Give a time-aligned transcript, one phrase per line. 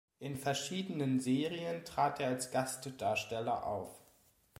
[0.17, 4.01] In verschiedenen Serien trat er als Gastdarsteller auf.